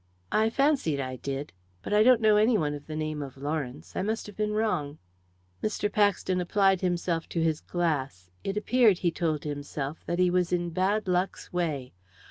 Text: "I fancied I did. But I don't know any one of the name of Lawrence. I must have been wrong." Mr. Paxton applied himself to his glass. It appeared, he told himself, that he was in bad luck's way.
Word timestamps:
"I 0.31 0.49
fancied 0.49 0.99
I 0.99 1.17
did. 1.17 1.53
But 1.83 1.93
I 1.93 2.01
don't 2.01 2.21
know 2.21 2.35
any 2.35 2.57
one 2.57 2.73
of 2.73 2.87
the 2.87 2.95
name 2.95 3.21
of 3.21 3.37
Lawrence. 3.37 3.95
I 3.95 4.01
must 4.01 4.25
have 4.25 4.35
been 4.35 4.51
wrong." 4.53 4.97
Mr. 5.61 5.93
Paxton 5.93 6.41
applied 6.41 6.81
himself 6.81 7.29
to 7.29 7.43
his 7.43 7.61
glass. 7.61 8.31
It 8.43 8.57
appeared, 8.57 8.97
he 9.05 9.11
told 9.11 9.43
himself, 9.43 10.03
that 10.07 10.17
he 10.17 10.31
was 10.31 10.51
in 10.51 10.71
bad 10.71 11.07
luck's 11.07 11.53
way. 11.53 11.93